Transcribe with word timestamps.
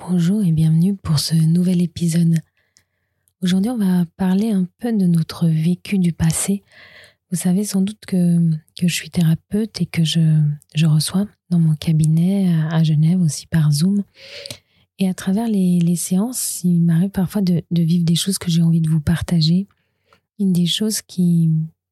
Bonjour 0.00 0.44
et 0.44 0.52
bienvenue 0.52 0.94
pour 0.94 1.18
ce 1.18 1.34
nouvel 1.34 1.82
épisode. 1.82 2.36
Aujourd'hui, 3.42 3.72
on 3.72 3.78
va 3.78 4.04
parler 4.16 4.52
un 4.52 4.66
peu 4.78 4.92
de 4.92 5.06
notre 5.06 5.48
vécu 5.48 5.98
du 5.98 6.12
passé. 6.12 6.62
Vous 7.30 7.36
savez 7.36 7.64
sans 7.64 7.80
doute 7.80 7.98
que, 8.06 8.38
que 8.78 8.86
je 8.86 8.94
suis 8.94 9.10
thérapeute 9.10 9.82
et 9.82 9.86
que 9.86 10.04
je, 10.04 10.40
je 10.76 10.86
reçois 10.86 11.26
dans 11.50 11.58
mon 11.58 11.74
cabinet 11.74 12.54
à 12.70 12.84
Genève 12.84 13.20
aussi 13.20 13.48
par 13.48 13.72
Zoom. 13.72 14.04
Et 15.00 15.08
à 15.08 15.14
travers 15.14 15.48
les, 15.48 15.80
les 15.80 15.96
séances, 15.96 16.62
il 16.62 16.80
m'arrive 16.80 17.10
parfois 17.10 17.42
de, 17.42 17.62
de, 17.72 17.82
vivre 17.82 18.04
des 18.04 18.14
choses 18.14 18.38
que 18.38 18.52
j'ai 18.52 18.62
envie 18.62 18.80
de 18.80 18.88
vous 18.88 19.00
partager. 19.00 19.66
Une 20.38 20.52
des 20.52 20.66
choses 20.66 21.02
qui, 21.02 21.50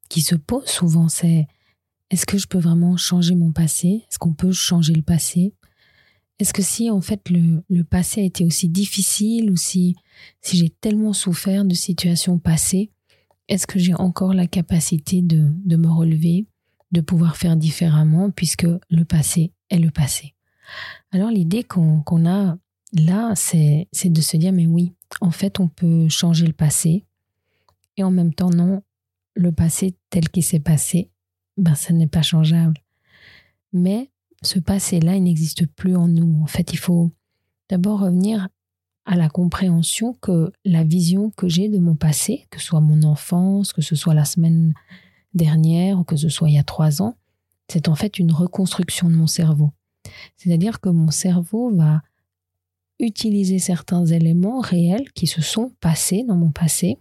qui 0.09 0.23
se 0.23 0.37
pose 0.37 0.67
souvent, 0.67 1.09
c'est 1.09 1.49
est-ce 2.11 2.25
que 2.25 2.39
je 2.39 2.47
peux 2.47 2.61
vraiment 2.61 2.97
changer 2.97 3.35
mon 3.35 3.51
passé? 3.51 4.05
Est-ce 4.09 4.21
qu'on 4.21 4.33
peut 4.33 4.53
changer 4.53 4.95
le 4.95 5.03
passé? 5.03 5.53
Est-ce 6.39 6.53
que 6.53 6.63
si 6.63 6.91
en 6.91 7.01
fait 7.01 7.31
le, 7.31 7.83
passé 7.83 8.21
a 8.21 8.25
été 8.25 8.45
aussi 8.45 8.69
difficile 8.69 9.51
ou 9.51 9.57
si, 9.57 9.97
si 10.43 10.57
j'ai 10.57 10.71
tellement 10.71 11.13
souffert 11.13 11.65
de 11.65 11.75
situations 11.75 12.39
passées, 12.39 12.91
est-ce 13.49 13.67
que 13.67 13.79
j'ai 13.79 13.95
encore 13.95 14.35
la 14.35 14.47
capacité 14.47 15.23
de, 15.23 15.51
de 15.65 15.77
me 15.77 15.89
relever, 15.89 16.47
de 16.93 17.01
pouvoir 17.01 17.37
faire 17.37 17.57
différemment 17.57 18.31
puisque 18.31 18.67
le 18.91 19.05
passé 19.05 19.53
est 19.71 19.79
le 19.79 19.91
passé? 19.91 20.35
Alors 21.11 21.31
l'idée 21.31 21.65
qu'on 21.65 22.27
a 22.27 22.59
là, 22.93 23.35
c'est 23.35 23.89
de 24.05 24.21
se 24.21 24.37
dire 24.37 24.53
mais 24.53 24.67
oui, 24.67 24.93
en 25.21 25.31
fait 25.31 25.59
on 25.61 25.69
peut 25.69 26.09
changer 26.09 26.47
le 26.47 26.53
passé 26.53 27.05
et 27.97 28.05
en 28.05 28.11
même 28.11 28.35
temps 28.35 28.51
non, 28.51 28.83
le 29.35 29.53
passé 29.53 29.97
tel 30.11 30.29
qu'il 30.29 30.43
s'est 30.43 30.61
passé, 30.61 31.11
ben 31.57 31.75
ça 31.75 31.93
n'est 31.93 32.07
pas 32.07 32.23
changeable. 32.23 32.83
Mais 33.73 34.11
ce 34.43 34.59
passé-là, 34.59 35.17
il 35.17 35.25
n'existe 35.25 35.67
plus 35.67 35.97
en 35.97 36.09
nous. 36.09 36.43
En 36.43 36.47
fait, 36.47 36.73
il 36.73 36.79
faut 36.79 37.11
d'abord 37.69 38.01
revenir 38.01 38.49
à 39.05 39.17
la 39.17 39.29
compréhension 39.29 40.15
que 40.15 40.53
la 40.65 40.85
vision 40.85 41.31
que 41.31 41.49
j'ai 41.49 41.69
de 41.69 41.79
mon 41.79 41.95
passé, 41.95 42.47
que 42.51 42.61
ce 42.61 42.67
soit 42.67 42.81
mon 42.81 43.03
enfance, 43.05 43.73
que 43.73 43.83
ce 43.83 43.95
soit 43.95 44.15
la 44.15 44.25
semaine 44.25 44.75
dernière 45.33 46.01
ou 46.01 46.05
que 46.05 46.17
ce 46.17 46.29
soit 46.29 46.49
il 46.49 46.57
y 46.57 46.59
a 46.59 46.65
trois 46.65 47.03
ans, 47.03 47.17
c'est 47.69 47.89
en 47.89 47.95
fait 47.95 48.19
une 48.19 48.33
reconstruction 48.33 49.09
de 49.09 49.15
mon 49.15 49.27
cerveau. 49.27 49.71
C'est-à-dire 50.37 50.81
que 50.81 50.89
mon 50.89 51.11
cerveau 51.11 51.71
va 51.75 52.03
utiliser 52.99 53.59
certains 53.59 54.07
éléments 54.07 54.61
réels 54.61 55.13
qui 55.13 55.27
se 55.27 55.43
sont 55.43 55.73
passés 55.81 56.25
dans 56.25 56.37
mon 56.37 56.51
passé, 56.51 56.99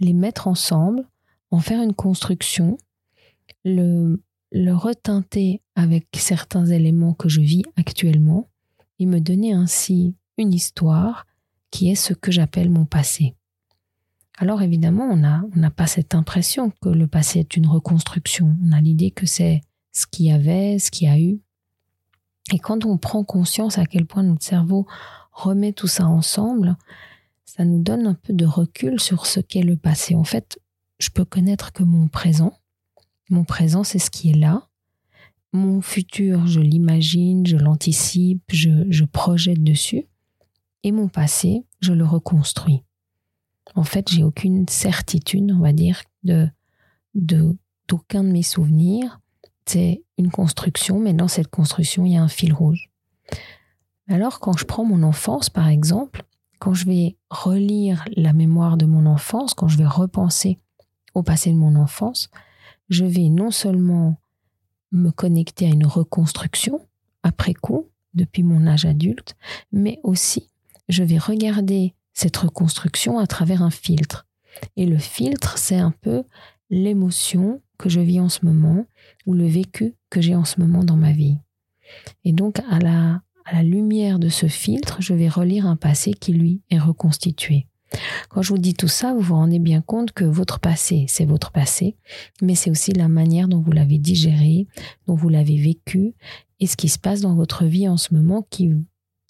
les 0.00 0.12
mettre 0.12 0.48
ensemble, 0.48 1.06
en 1.50 1.60
faire 1.60 1.82
une 1.82 1.94
construction, 1.94 2.78
le 3.64 4.22
le 4.54 4.72
retinter 4.72 5.60
avec 5.74 6.06
certains 6.14 6.64
éléments 6.66 7.12
que 7.12 7.28
je 7.28 7.40
vis 7.40 7.64
actuellement 7.76 8.48
et 9.00 9.06
me 9.06 9.18
donner 9.18 9.52
ainsi 9.52 10.14
une 10.38 10.52
histoire 10.52 11.26
qui 11.72 11.90
est 11.90 11.96
ce 11.96 12.14
que 12.14 12.30
j'appelle 12.30 12.70
mon 12.70 12.84
passé. 12.84 13.34
Alors 14.38 14.62
évidemment, 14.62 15.10
on 15.10 15.16
n'a 15.16 15.70
pas 15.70 15.88
cette 15.88 16.14
impression 16.14 16.70
que 16.80 16.88
le 16.88 17.08
passé 17.08 17.40
est 17.40 17.56
une 17.56 17.66
reconstruction. 17.66 18.56
On 18.64 18.70
a 18.70 18.80
l'idée 18.80 19.10
que 19.10 19.26
c'est 19.26 19.60
ce 19.90 20.06
qu'il 20.06 20.26
y 20.26 20.32
avait, 20.32 20.78
ce 20.78 20.92
qu'il 20.92 21.08
y 21.08 21.10
a 21.10 21.18
eu. 21.18 21.40
Et 22.52 22.60
quand 22.60 22.84
on 22.84 22.96
prend 22.96 23.24
conscience 23.24 23.78
à 23.78 23.86
quel 23.86 24.06
point 24.06 24.22
notre 24.22 24.44
cerveau 24.44 24.86
remet 25.32 25.72
tout 25.72 25.88
ça 25.88 26.06
ensemble, 26.06 26.76
ça 27.44 27.64
nous 27.64 27.82
donne 27.82 28.06
un 28.06 28.14
peu 28.14 28.32
de 28.32 28.46
recul 28.46 29.00
sur 29.00 29.26
ce 29.26 29.40
qu'est 29.40 29.62
le 29.62 29.76
passé. 29.76 30.14
En 30.14 30.24
fait, 30.24 30.60
je 31.00 31.10
peux 31.10 31.24
connaître 31.24 31.72
que 31.72 31.82
mon 31.82 32.06
présent, 32.06 32.56
mon 33.34 33.44
présent, 33.44 33.84
c'est 33.84 33.98
ce 33.98 34.10
qui 34.10 34.30
est 34.30 34.36
là. 34.36 34.68
Mon 35.52 35.82
futur, 35.82 36.46
je 36.46 36.60
l'imagine, 36.60 37.44
je 37.46 37.56
l'anticipe, 37.56 38.44
je, 38.48 39.04
projette 39.04 39.62
dessus. 39.62 40.06
Et 40.84 40.92
mon 40.92 41.08
passé, 41.08 41.64
je 41.80 41.92
le 41.92 42.04
reconstruis. 42.04 42.82
En 43.74 43.84
fait, 43.84 44.08
j'ai 44.10 44.22
aucune 44.22 44.68
certitude, 44.68 45.52
on 45.52 45.60
va 45.60 45.72
dire, 45.72 46.02
de 46.22 46.48
d'aucun 47.14 48.24
de, 48.24 48.28
mes 48.28 48.42
souvenirs. 48.42 49.20
C'est 49.66 50.02
une 50.18 50.30
construction, 50.30 50.98
mais 50.98 51.12
dans 51.12 51.28
cette 51.28 51.48
construction, 51.48 52.06
il 52.06 52.12
y 52.12 52.16
a 52.16 52.22
un 52.22 52.28
fil 52.28 52.52
rouge. 52.52 52.90
Alors, 54.08 54.40
quand 54.40 54.56
je 54.56 54.64
prends 54.64 54.84
mon 54.84 55.02
enfance, 55.02 55.48
par 55.50 55.68
exemple, 55.68 56.24
quand 56.58 56.74
je 56.74 56.86
vais 56.86 57.16
relire 57.30 58.04
la 58.16 58.32
mémoire 58.32 58.76
de 58.76 58.86
mon 58.86 59.06
enfance, 59.06 59.54
quand 59.54 59.68
je 59.68 59.78
vais 59.78 59.86
repenser 59.86 60.58
au 61.14 61.22
passé 61.22 61.50
de 61.50 61.56
mon 61.56 61.76
enfance, 61.76 62.30
je 62.94 63.04
vais 63.04 63.28
non 63.28 63.50
seulement 63.50 64.16
me 64.92 65.10
connecter 65.10 65.66
à 65.66 65.70
une 65.70 65.86
reconstruction 65.86 66.80
après 67.24 67.54
coup, 67.54 67.88
depuis 68.14 68.44
mon 68.44 68.66
âge 68.66 68.84
adulte, 68.84 69.34
mais 69.72 69.98
aussi 70.04 70.48
je 70.88 71.02
vais 71.02 71.18
regarder 71.18 71.94
cette 72.12 72.36
reconstruction 72.36 73.18
à 73.18 73.26
travers 73.26 73.62
un 73.62 73.70
filtre. 73.70 74.26
Et 74.76 74.86
le 74.86 74.98
filtre, 74.98 75.58
c'est 75.58 75.78
un 75.78 75.90
peu 75.90 76.22
l'émotion 76.70 77.60
que 77.78 77.88
je 77.88 78.00
vis 78.00 78.20
en 78.20 78.28
ce 78.28 78.44
moment 78.44 78.86
ou 79.26 79.34
le 79.34 79.46
vécu 79.46 79.94
que 80.10 80.20
j'ai 80.20 80.36
en 80.36 80.44
ce 80.44 80.60
moment 80.60 80.84
dans 80.84 80.96
ma 80.96 81.10
vie. 81.10 81.38
Et 82.24 82.32
donc, 82.32 82.60
à 82.70 82.78
la, 82.78 83.22
lumière 83.62 84.18
de 84.18 84.28
ce 84.28 84.46
filtre, 84.46 84.98
je 85.00 85.12
vais 85.12 85.28
relire 85.28 85.66
un 85.66 85.76
passé 85.76 86.12
qui, 86.12 86.32
lui, 86.32 86.62
est 86.70 86.78
reconstitué. 86.78 87.66
Quand 88.28 88.42
je 88.42 88.50
vous 88.50 88.58
dis 88.58 88.74
tout 88.74 88.88
ça, 88.88 89.14
vous 89.14 89.20
vous 89.20 89.34
rendez 89.34 89.58
bien 89.58 89.80
compte 89.80 90.12
que 90.12 90.24
votre 90.24 90.60
passé, 90.60 91.06
c'est 91.08 91.24
votre 91.24 91.50
passé, 91.50 91.96
mais 92.42 92.54
c'est 92.54 92.70
aussi 92.70 92.92
la 92.92 93.08
manière 93.08 93.48
dont 93.48 93.60
vous 93.60 93.72
l'avez 93.72 93.98
digéré, 93.98 94.66
dont 95.06 95.14
vous 95.14 95.28
l'avez 95.28 95.56
vécu, 95.56 96.14
et 96.60 96.66
ce 96.66 96.76
qui 96.76 96.88
se 96.88 96.98
passe 96.98 97.20
dans 97.20 97.34
votre 97.34 97.64
vie 97.64 97.88
en 97.88 97.96
ce 97.96 98.14
moment 98.14 98.46
qui 98.48 98.72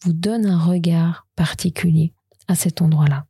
vous 0.03 0.13
donne 0.13 0.47
un 0.47 0.59
regard 0.59 1.27
particulier 1.37 2.13
à 2.49 2.55
cet 2.55 2.83
endroit-là. 2.83 3.27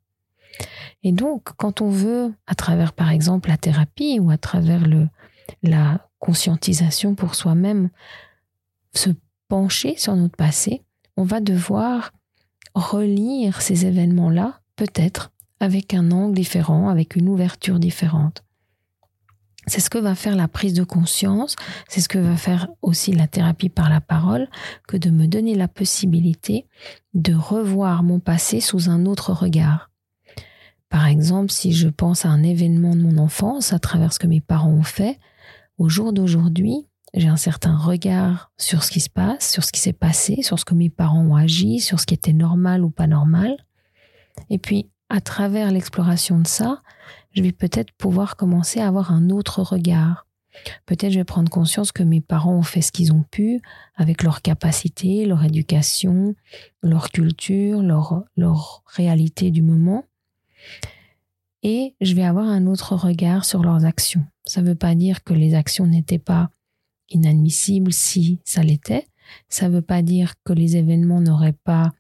Et 1.03 1.13
donc, 1.13 1.51
quand 1.57 1.81
on 1.81 1.91
veut, 1.91 2.35
à 2.47 2.55
travers 2.55 2.93
par 2.93 3.11
exemple 3.11 3.49
la 3.49 3.57
thérapie 3.57 4.19
ou 4.21 4.31
à 4.31 4.39
travers 4.39 4.85
la 5.63 6.09
conscientisation 6.19 7.15
pour 7.15 7.35
soi-même, 7.35 7.91
se 8.95 9.11
pencher 9.49 9.97
sur 9.97 10.17
notre 10.17 10.37
passé, 10.37 10.83
on 11.17 11.25
va 11.25 11.41
devoir 11.41 12.13
relire 12.75 13.63
ces 13.63 13.87
événements-là 13.87 14.61
peut-être 14.77 15.33
avec 15.61 15.95
un 15.95 16.11
angle 16.11 16.35
différent, 16.35 16.89
avec 16.89 17.17
une 17.17 17.29
ouverture 17.29 17.79
différente. 17.79 18.45
C'est 19.67 19.81
ce 19.81 19.89
que 19.89 19.99
va 19.99 20.15
faire 20.15 20.37
la 20.37 20.49
prise 20.49 20.75
de 20.75 20.85
conscience, 20.85 21.57
c'est 21.89 22.03
ce 22.03 22.09
que 22.09 22.19
va 22.19 22.37
faire 22.37 22.69
aussi 22.83 23.13
la 23.13 23.27
thérapie 23.27 23.71
par 23.71 23.89
la 23.89 24.01
parole, 24.01 24.49
que 24.87 24.99
de 24.99 25.09
me 25.09 25.27
donner 25.27 25.55
la 25.55 25.69
possibilité 25.69 26.67
de 27.15 27.35
revoir 27.35 28.03
mon 28.03 28.21
passé 28.21 28.61
sous 28.61 28.91
un 28.91 29.07
autre 29.07 29.33
regard. 29.33 29.91
Par 30.91 31.07
exemple, 31.07 31.51
si 31.51 31.73
je 31.73 31.89
pense 31.89 32.25
à 32.25 32.29
un 32.29 32.43
événement 32.43 32.95
de 32.95 33.01
mon 33.01 33.19
enfance 33.19 33.73
à 33.73 33.79
travers 33.79 34.13
ce 34.13 34.19
que 34.19 34.27
mes 34.27 34.43
parents 34.43 34.71
ont 34.71 34.83
fait, 34.83 35.19
au 35.79 35.89
jour 35.89 36.13
d'aujourd'hui, 36.13 36.87
j'ai 37.15 37.29
un 37.29 37.37
certain 37.37 37.77
regard 37.77 38.53
sur 38.59 38.85
ce 38.85 38.91
qui 38.91 39.01
se 39.01 39.11
passe, 39.11 39.51
sur 39.51 39.65
ce 39.65 39.73
qui 39.73 39.81
s'est 39.81 39.93
passé, 39.93 40.43
sur 40.43 40.59
ce 40.59 40.65
que 40.65 40.75
mes 40.75 40.91
parents 40.91 41.23
ont 41.23 41.37
agi, 41.37 41.81
sur 41.81 42.01
ce 42.01 42.07
qui 42.07 42.15
était 42.15 42.33
normal 42.33 42.85
ou 42.85 42.91
pas 42.91 43.07
normal. 43.07 43.57
Et 44.51 44.59
puis, 44.59 44.91
à 45.09 45.21
travers 45.21 45.71
l'exploration 45.71 46.39
de 46.39 46.47
ça, 46.47 46.83
je 47.33 47.43
vais 47.43 47.53
peut-être 47.53 47.93
pouvoir 47.93 48.37
commencer 48.37 48.81
à 48.81 48.89
avoir 48.89 49.13
un 49.13 49.31
autre 49.31 49.63
regard. 49.63 50.27
Peut-être 50.87 51.11
je 51.13 51.19
vais 51.19 51.25
prendre 51.25 51.51
conscience 51.51 51.91
que 51.91 52.03
mes 52.03 52.21
parents 52.21 52.55
ont 52.55 52.63
fait 52.63 52.81
ce 52.81 52.93
qu'ils 52.93 53.13
ont 53.13 53.25
pu 53.31 53.61
avec 53.97 54.23
leur 54.23 54.41
capacité, 54.41 55.27
leur 55.27 55.45
éducation, 55.45 56.35
leur 56.83 57.11
culture, 57.11 57.83
leur, 57.83 58.25
leur 58.37 58.83
réalité 58.87 59.51
du 59.51 59.63
moment. 59.63 60.05
Et 61.63 61.97
je 62.01 62.15
vais 62.15 62.25
avoir 62.25 62.47
un 62.47 62.67
autre 62.67 62.95
regard 62.95 63.45
sur 63.45 63.63
leurs 63.63 63.85
actions. 63.85 64.25
Ça 64.45 64.63
ne 64.63 64.69
veut 64.69 64.75
pas 64.75 64.95
dire 64.95 65.25
que 65.25 65.35
les 65.35 65.55
actions 65.55 65.87
n'étaient 65.87 66.19
pas 66.19 66.51
inadmissibles 67.09 67.93
si 67.93 68.41
ça 68.45 68.63
l'était. 68.63 69.09
Ça 69.49 69.69
ne 69.69 69.75
veut 69.75 69.83
pas 69.83 70.03
dire 70.03 70.35
que 70.45 70.53
les 70.53 70.77
événements 70.77 71.21
n'auraient 71.21 71.57
pas 71.65 71.93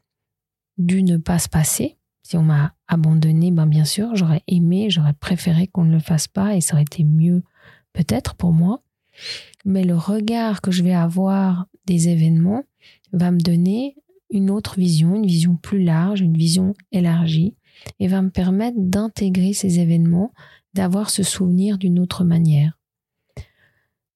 dû 0.76 1.02
ne 1.02 1.16
pas 1.16 1.38
se 1.38 1.48
passer. 1.48 1.96
Si 2.24 2.38
on 2.38 2.42
m'a 2.42 2.74
abandonné, 2.88 3.50
ben 3.50 3.66
bien 3.66 3.84
sûr, 3.84 4.16
j'aurais 4.16 4.42
aimé, 4.48 4.88
j'aurais 4.88 5.12
préféré 5.12 5.66
qu'on 5.66 5.84
ne 5.84 5.92
le 5.92 6.00
fasse 6.00 6.26
pas 6.26 6.56
et 6.56 6.62
ça 6.62 6.74
aurait 6.74 6.82
été 6.82 7.04
mieux 7.04 7.42
peut-être 7.92 8.34
pour 8.34 8.52
moi. 8.52 8.82
Mais 9.66 9.84
le 9.84 9.94
regard 9.94 10.62
que 10.62 10.70
je 10.70 10.82
vais 10.82 10.94
avoir 10.94 11.66
des 11.86 12.08
événements 12.08 12.64
va 13.12 13.30
me 13.30 13.38
donner 13.38 13.94
une 14.30 14.50
autre 14.50 14.78
vision, 14.78 15.16
une 15.16 15.26
vision 15.26 15.56
plus 15.56 15.84
large, 15.84 16.22
une 16.22 16.36
vision 16.36 16.74
élargie 16.92 17.54
et 18.00 18.08
va 18.08 18.22
me 18.22 18.30
permettre 18.30 18.78
d'intégrer 18.80 19.52
ces 19.52 19.78
événements, 19.78 20.32
d'avoir 20.72 21.10
ce 21.10 21.22
souvenir 21.22 21.76
d'une 21.76 21.98
autre 21.98 22.24
manière. 22.24 22.78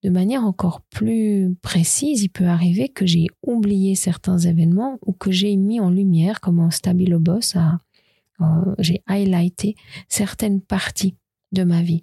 De 0.03 0.11
manière 0.11 0.45
encore 0.45 0.81
plus 0.83 1.57
précise, 1.61 2.23
il 2.23 2.29
peut 2.29 2.47
arriver 2.47 2.89
que 2.89 3.05
j'ai 3.05 3.27
oublié 3.45 3.97
certains 3.97 4.39
événements 4.39 4.99
ou 5.05 5.13
que 5.13 5.33
j'ai 5.33 5.57
mis 5.57 5.81
en 5.81 5.91
lumière, 5.91 6.41
comme 6.41 6.61
en 6.61 6.71
Stabilobos, 6.71 7.57
euh, 8.40 8.75
j'ai 8.79 9.02
highlighté 9.06 9.76
certaines 10.08 10.61
parties 10.61 11.17
de 11.52 11.64
ma 11.64 11.82
vie. 11.82 12.02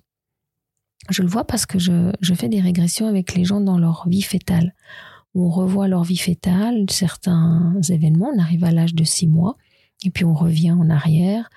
Je 1.10 1.22
le 1.22 1.28
vois 1.28 1.46
parce 1.46 1.66
que 1.66 1.80
je, 1.80 2.12
je 2.20 2.34
fais 2.34 2.50
des 2.50 2.62
régressions 2.62 3.08
avec 3.08 3.36
les 3.36 3.46
gens 3.46 3.62
dans 3.62 3.78
leur 3.78 4.08
vie 4.10 4.22
fétale. 4.22 4.74
On 5.36 5.50
revoit 5.50 5.88
leur 5.88 6.04
vie 6.04 6.18
fétale, 6.18 6.86
certains 6.90 7.76
événements, 7.90 8.32
on 8.34 8.40
arrive 8.40 8.64
à 8.64 8.72
l'âge 8.72 8.96
de 8.96 9.04
6 9.04 9.28
mois, 9.28 9.56
et 10.04 10.10
puis 10.10 10.26
on 10.26 10.34
revient 10.34 10.72
en 10.72 10.90
arrière 10.90 11.50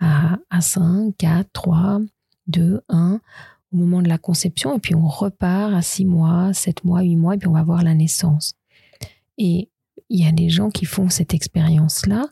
à, 0.00 0.38
à 0.50 0.60
5, 0.60 1.16
4, 1.16 1.48
3, 1.52 2.00
2, 2.48 2.80
1, 2.88 3.20
au 3.72 3.76
moment 3.76 4.02
de 4.02 4.08
la 4.08 4.18
conception, 4.18 4.76
et 4.76 4.80
puis 4.80 4.94
on 4.94 5.06
repart 5.06 5.72
à 5.72 5.80
6 5.80 6.04
mois, 6.04 6.52
7 6.52 6.84
mois, 6.84 7.02
8 7.02 7.16
mois, 7.16 7.34
et 7.36 7.38
puis 7.38 7.48
on 7.48 7.52
va 7.52 7.62
voir 7.62 7.84
la 7.84 7.94
naissance. 7.94 8.54
Et 9.38 9.70
il 10.08 10.24
y 10.24 10.26
a 10.26 10.32
des 10.32 10.50
gens 10.50 10.70
qui 10.70 10.84
font 10.84 11.08
cette 11.08 11.32
expérience-là, 11.32 12.26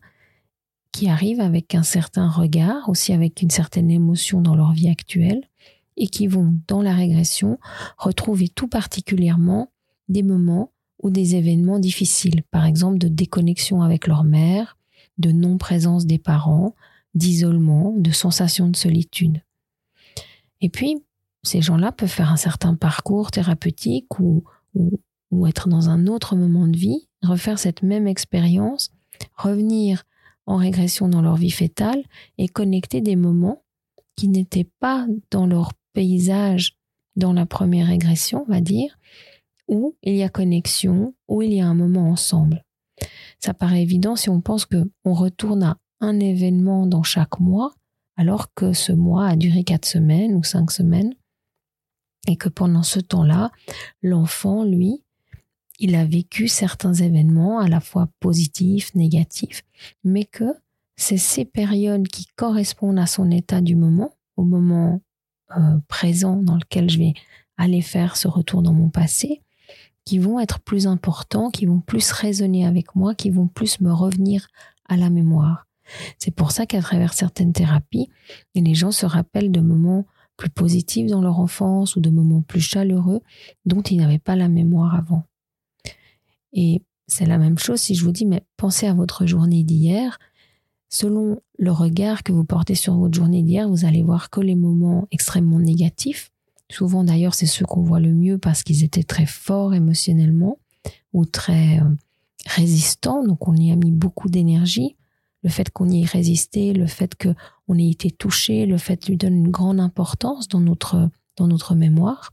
qui 0.98 1.08
arrivent 1.08 1.40
avec 1.40 1.76
un 1.76 1.84
certain 1.84 2.28
regard, 2.28 2.88
aussi 2.88 3.12
avec 3.12 3.40
une 3.40 3.50
certaine 3.50 3.88
émotion 3.88 4.40
dans 4.40 4.56
leur 4.56 4.72
vie 4.72 4.88
actuelle, 4.88 5.48
et 5.96 6.08
qui 6.08 6.26
vont, 6.26 6.56
dans 6.66 6.82
la 6.82 6.92
régression, 6.92 7.60
retrouver 7.98 8.48
tout 8.48 8.66
particulièrement 8.66 9.70
des 10.08 10.24
moments 10.24 10.72
ou 11.00 11.10
des 11.10 11.36
événements 11.36 11.78
difficiles, 11.78 12.42
par 12.50 12.64
exemple 12.64 12.98
de 12.98 13.06
déconnexion 13.06 13.82
avec 13.82 14.08
leur 14.08 14.24
mère, 14.24 14.76
de 15.18 15.30
non-présence 15.30 16.04
des 16.04 16.18
parents, 16.18 16.74
d'isolement, 17.14 17.94
de 17.96 18.10
sensation 18.10 18.68
de 18.68 18.74
solitude. 18.74 19.40
Et 20.60 20.68
puis, 20.68 20.96
ces 21.44 21.62
gens-là 21.62 21.92
peuvent 21.92 22.08
faire 22.08 22.32
un 22.32 22.36
certain 22.36 22.74
parcours 22.74 23.30
thérapeutique 23.30 24.18
ou, 24.18 24.42
ou, 24.74 24.98
ou, 25.30 25.46
être 25.46 25.68
dans 25.68 25.90
un 25.90 26.08
autre 26.08 26.34
moment 26.34 26.66
de 26.66 26.76
vie, 26.76 27.06
refaire 27.22 27.60
cette 27.60 27.84
même 27.84 28.08
expérience, 28.08 28.90
revenir 29.36 30.02
en 30.48 30.56
régression 30.56 31.08
dans 31.08 31.20
leur 31.20 31.36
vie 31.36 31.50
fétale 31.50 32.02
et 32.38 32.48
connecter 32.48 33.02
des 33.02 33.16
moments 33.16 33.62
qui 34.16 34.28
n'étaient 34.28 34.68
pas 34.80 35.06
dans 35.30 35.46
leur 35.46 35.74
paysage 35.92 36.78
dans 37.16 37.34
la 37.34 37.44
première 37.44 37.88
régression, 37.88 38.44
on 38.48 38.52
va 38.52 38.62
dire, 38.62 38.98
où 39.68 39.94
il 40.02 40.16
y 40.16 40.22
a 40.22 40.30
connexion, 40.30 41.14
où 41.28 41.42
il 41.42 41.52
y 41.52 41.60
a 41.60 41.66
un 41.66 41.74
moment 41.74 42.08
ensemble. 42.08 42.64
Ça 43.38 43.52
paraît 43.52 43.82
évident 43.82 44.16
si 44.16 44.30
on 44.30 44.40
pense 44.40 44.64
que 44.64 44.90
on 45.04 45.12
retourne 45.12 45.62
à 45.62 45.76
un 46.00 46.18
événement 46.18 46.86
dans 46.86 47.02
chaque 47.02 47.40
mois, 47.40 47.74
alors 48.16 48.54
que 48.54 48.72
ce 48.72 48.92
mois 48.92 49.26
a 49.26 49.36
duré 49.36 49.64
quatre 49.64 49.86
semaines 49.86 50.34
ou 50.34 50.42
cinq 50.44 50.70
semaines, 50.70 51.14
et 52.26 52.36
que 52.36 52.48
pendant 52.48 52.82
ce 52.82 53.00
temps-là, 53.00 53.50
l'enfant, 54.02 54.64
lui, 54.64 55.04
il 55.78 55.94
a 55.94 56.04
vécu 56.04 56.48
certains 56.48 56.94
événements 56.94 57.60
à 57.60 57.68
la 57.68 57.80
fois 57.80 58.08
positifs, 58.20 58.94
négatifs, 58.94 59.64
mais 60.04 60.24
que 60.24 60.54
c'est 60.96 61.16
ces 61.16 61.44
périodes 61.44 62.08
qui 62.08 62.26
correspondent 62.36 62.98
à 62.98 63.06
son 63.06 63.30
état 63.30 63.60
du 63.60 63.76
moment, 63.76 64.12
au 64.36 64.44
moment 64.44 65.00
euh, 65.56 65.78
présent 65.86 66.36
dans 66.36 66.56
lequel 66.56 66.90
je 66.90 66.98
vais 66.98 67.14
aller 67.56 67.82
faire 67.82 68.16
ce 68.16 68.28
retour 68.28 68.62
dans 68.62 68.72
mon 68.72 68.88
passé, 68.88 69.42
qui 70.04 70.18
vont 70.18 70.40
être 70.40 70.60
plus 70.60 70.86
importants, 70.86 71.50
qui 71.50 71.66
vont 71.66 71.80
plus 71.80 72.10
résonner 72.10 72.66
avec 72.66 72.96
moi, 72.96 73.14
qui 73.14 73.30
vont 73.30 73.46
plus 73.46 73.80
me 73.80 73.92
revenir 73.92 74.48
à 74.88 74.96
la 74.96 75.10
mémoire. 75.10 75.66
C'est 76.18 76.34
pour 76.34 76.50
ça 76.50 76.66
qu'à 76.66 76.80
travers 76.80 77.14
certaines 77.14 77.52
thérapies, 77.52 78.10
les 78.54 78.74
gens 78.74 78.90
se 78.90 79.06
rappellent 79.06 79.52
de 79.52 79.60
moments 79.60 80.06
plus 80.36 80.50
positifs 80.50 81.10
dans 81.10 81.20
leur 81.20 81.40
enfance 81.40 81.96
ou 81.96 82.00
de 82.00 82.10
moments 82.10 82.42
plus 82.42 82.60
chaleureux 82.60 83.20
dont 83.66 83.82
ils 83.82 83.98
n'avaient 83.98 84.18
pas 84.18 84.36
la 84.36 84.48
mémoire 84.48 84.94
avant. 84.94 85.24
Et 86.52 86.82
c'est 87.06 87.26
la 87.26 87.38
même 87.38 87.58
chose 87.58 87.80
si 87.80 87.94
je 87.94 88.04
vous 88.04 88.12
dis, 88.12 88.26
mais 88.26 88.42
pensez 88.56 88.86
à 88.86 88.94
votre 88.94 89.26
journée 89.26 89.64
d'hier. 89.64 90.18
Selon 90.90 91.40
le 91.58 91.70
regard 91.70 92.22
que 92.22 92.32
vous 92.32 92.44
portez 92.44 92.74
sur 92.74 92.94
votre 92.96 93.14
journée 93.14 93.42
d'hier, 93.42 93.68
vous 93.68 93.84
allez 93.84 94.02
voir 94.02 94.30
que 94.30 94.40
les 94.40 94.54
moments 94.54 95.06
extrêmement 95.10 95.58
négatifs, 95.58 96.30
souvent 96.70 97.04
d'ailleurs 97.04 97.34
c'est 97.34 97.46
ceux 97.46 97.66
qu'on 97.66 97.82
voit 97.82 98.00
le 98.00 98.12
mieux 98.12 98.38
parce 98.38 98.62
qu'ils 98.62 98.84
étaient 98.84 99.02
très 99.02 99.26
forts 99.26 99.74
émotionnellement 99.74 100.58
ou 101.12 101.26
très 101.26 101.80
euh, 101.80 101.84
résistants, 102.46 103.22
donc 103.24 103.48
on 103.48 103.54
y 103.54 103.70
a 103.70 103.76
mis 103.76 103.90
beaucoup 103.90 104.28
d'énergie. 104.28 104.96
Le 105.42 105.50
fait 105.50 105.70
qu'on 105.70 105.88
y 105.88 106.02
ait 106.02 106.06
résisté, 106.06 106.72
le 106.72 106.86
fait 106.86 107.14
qu'on 107.14 107.78
ait 107.78 107.90
été 107.90 108.10
touché, 108.10 108.66
le 108.66 108.76
fait 108.76 109.06
lui 109.08 109.16
donne 109.16 109.34
une 109.34 109.50
grande 109.50 109.80
importance 109.80 110.48
dans 110.48 110.60
notre, 110.60 111.10
dans 111.36 111.46
notre 111.46 111.74
mémoire. 111.74 112.32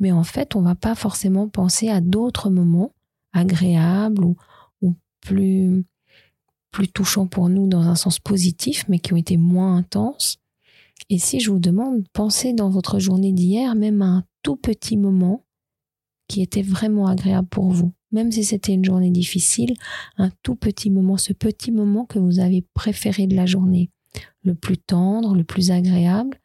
Mais 0.00 0.12
en 0.12 0.24
fait, 0.24 0.54
on 0.54 0.60
va 0.60 0.74
pas 0.74 0.94
forcément 0.94 1.48
penser 1.48 1.88
à 1.88 2.00
d'autres 2.00 2.50
moments 2.50 2.92
agréables 3.32 4.24
ou, 4.24 4.36
plus, 5.20 5.84
plus 6.70 6.88
touchants 6.88 7.26
pour 7.26 7.48
nous 7.48 7.66
dans 7.68 7.82
un 7.82 7.94
sens 7.94 8.18
positif, 8.18 8.84
mais 8.88 8.98
qui 8.98 9.12
ont 9.12 9.18
été 9.18 9.36
moins 9.36 9.76
intenses. 9.76 10.38
Et 11.10 11.18
si 11.18 11.40
je 11.40 11.50
vous 11.50 11.58
demande, 11.58 12.06
pensez 12.12 12.52
dans 12.52 12.70
votre 12.70 12.98
journée 12.98 13.32
d'hier 13.32 13.74
même 13.74 14.02
à 14.02 14.06
un 14.06 14.24
tout 14.42 14.56
petit 14.56 14.96
moment 14.96 15.44
qui 16.28 16.42
était 16.42 16.62
vraiment 16.62 17.06
agréable 17.06 17.48
pour 17.48 17.70
vous, 17.70 17.92
même 18.12 18.30
si 18.30 18.44
c'était 18.44 18.72
une 18.72 18.84
journée 18.84 19.10
difficile, 19.10 19.74
un 20.16 20.30
tout 20.42 20.54
petit 20.54 20.88
moment, 20.88 21.16
ce 21.16 21.32
petit 21.32 21.72
moment 21.72 22.06
que 22.06 22.18
vous 22.18 22.38
avez 22.38 22.64
préféré 22.72 23.26
de 23.26 23.34
la 23.34 23.46
journée, 23.46 23.90
le 24.44 24.54
plus 24.54 24.78
tendre, 24.78 25.34
le 25.34 25.44
plus 25.44 25.70
agréable, 25.70 26.40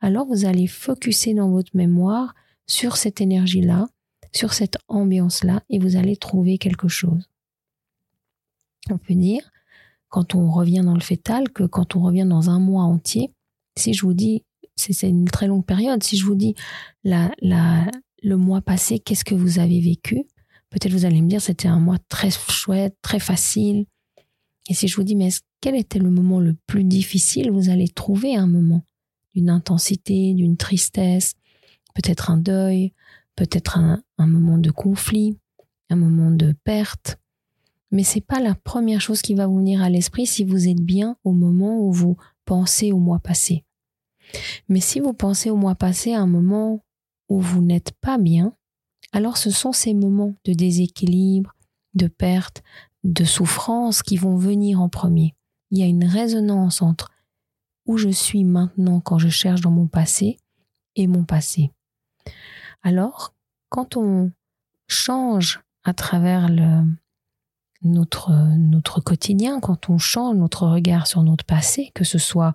alors 0.00 0.26
vous 0.26 0.46
allez 0.46 0.66
focuser 0.66 1.34
dans 1.34 1.50
votre 1.50 1.76
mémoire 1.76 2.34
sur 2.66 2.96
cette 2.96 3.20
énergie-là 3.20 3.88
sur 4.32 4.52
cette 4.52 4.78
ambiance-là 4.88 5.62
et 5.70 5.78
vous 5.78 5.96
allez 5.96 6.16
trouver 6.16 6.58
quelque 6.58 6.88
chose. 6.88 7.28
On 8.90 8.98
peut 8.98 9.14
dire, 9.14 9.50
quand 10.08 10.34
on 10.34 10.50
revient 10.50 10.82
dans 10.84 10.94
le 10.94 11.00
fétal, 11.00 11.50
que 11.50 11.64
quand 11.64 11.96
on 11.96 12.00
revient 12.00 12.26
dans 12.28 12.50
un 12.50 12.58
mois 12.58 12.84
entier, 12.84 13.30
si 13.76 13.94
je 13.94 14.02
vous 14.02 14.14
dis, 14.14 14.44
c'est 14.76 15.08
une 15.08 15.26
très 15.26 15.46
longue 15.46 15.64
période, 15.64 16.02
si 16.02 16.16
je 16.16 16.24
vous 16.24 16.34
dis 16.34 16.54
la, 17.04 17.30
la, 17.40 17.90
le 18.22 18.36
mois 18.36 18.60
passé, 18.60 18.98
qu'est-ce 18.98 19.24
que 19.24 19.34
vous 19.34 19.58
avez 19.58 19.80
vécu 19.80 20.24
Peut-être 20.70 20.92
vous 20.92 21.04
allez 21.04 21.20
me 21.20 21.28
dire, 21.28 21.42
c'était 21.42 21.68
un 21.68 21.80
mois 21.80 21.98
très 22.08 22.30
chouette, 22.30 22.96
très 23.02 23.18
facile. 23.18 23.86
Et 24.68 24.74
si 24.74 24.86
je 24.86 24.96
vous 24.96 25.02
dis, 25.02 25.16
mais 25.16 25.30
quel 25.60 25.74
était 25.74 25.98
le 25.98 26.10
moment 26.10 26.40
le 26.40 26.54
plus 26.66 26.84
difficile 26.84 27.50
Vous 27.50 27.70
allez 27.70 27.88
trouver 27.88 28.36
un 28.36 28.46
moment 28.46 28.84
d'une 29.34 29.50
intensité, 29.50 30.32
d'une 30.34 30.56
tristesse, 30.56 31.34
peut-être 31.94 32.30
un 32.30 32.36
deuil, 32.36 32.92
peut-être 33.36 33.78
un, 33.78 34.02
moment 34.18 34.58
de 34.58 34.70
conflit, 34.70 35.38
un 35.88 35.96
moment 35.96 36.30
de 36.30 36.54
perte, 36.64 37.18
mais 37.90 38.04
c'est 38.04 38.20
pas 38.20 38.40
la 38.40 38.54
première 38.54 39.00
chose 39.00 39.22
qui 39.22 39.34
va 39.34 39.46
vous 39.46 39.58
venir 39.58 39.82
à 39.82 39.90
l'esprit 39.90 40.26
si 40.26 40.44
vous 40.44 40.68
êtes 40.68 40.80
bien 40.80 41.16
au 41.24 41.32
moment 41.32 41.80
où 41.80 41.92
vous 41.92 42.16
pensez 42.44 42.92
au 42.92 42.98
mois 42.98 43.18
passé. 43.18 43.64
Mais 44.68 44.80
si 44.80 45.00
vous 45.00 45.12
pensez 45.12 45.50
au 45.50 45.56
mois 45.56 45.74
passé 45.74 46.14
à 46.14 46.20
un 46.20 46.26
moment 46.26 46.84
où 47.28 47.40
vous 47.40 47.60
n'êtes 47.60 47.92
pas 48.00 48.18
bien, 48.18 48.54
alors 49.12 49.36
ce 49.36 49.50
sont 49.50 49.72
ces 49.72 49.94
moments 49.94 50.34
de 50.44 50.52
déséquilibre, 50.52 51.56
de 51.94 52.06
perte, 52.06 52.62
de 53.02 53.24
souffrance 53.24 54.02
qui 54.02 54.16
vont 54.16 54.36
venir 54.36 54.80
en 54.80 54.88
premier. 54.88 55.34
Il 55.70 55.78
y 55.78 55.82
a 55.82 55.86
une 55.86 56.04
résonance 56.04 56.82
entre 56.82 57.10
où 57.86 57.96
je 57.96 58.08
suis 58.08 58.44
maintenant 58.44 59.00
quand 59.00 59.18
je 59.18 59.28
cherche 59.28 59.60
dans 59.60 59.70
mon 59.70 59.88
passé 59.88 60.36
et 60.96 61.06
mon 61.06 61.24
passé. 61.24 61.72
Alors, 62.82 63.34
quand 63.68 63.96
on 63.96 64.32
change 64.86 65.60
à 65.84 65.94
travers 65.94 66.48
notre, 67.82 68.32
notre 68.56 69.00
quotidien, 69.00 69.60
quand 69.60 69.88
on 69.88 69.98
change 69.98 70.36
notre 70.36 70.66
regard 70.66 71.06
sur 71.06 71.22
notre 71.22 71.44
passé, 71.44 71.90
que 71.94 72.04
ce 72.04 72.18
soit 72.18 72.54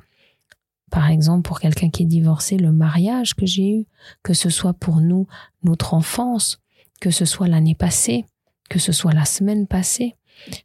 par 0.91 1.09
exemple 1.09 1.41
pour 1.41 1.59
quelqu'un 1.59 1.89
qui 1.89 2.03
est 2.03 2.07
divorcé, 2.07 2.57
le 2.57 2.71
mariage 2.71 3.33
que 3.33 3.45
j'ai 3.45 3.79
eu, 3.79 3.85
que 4.23 4.33
ce 4.33 4.49
soit 4.49 4.73
pour 4.73 5.01
nous 5.01 5.27
notre 5.63 5.93
enfance, 5.93 6.59
que 7.01 7.11
ce 7.11 7.25
soit 7.25 7.47
l'année 7.47 7.75
passée, 7.75 8.25
que 8.69 8.79
ce 8.79 8.91
soit 8.91 9.13
la 9.13 9.25
semaine 9.25 9.67
passée, 9.67 10.15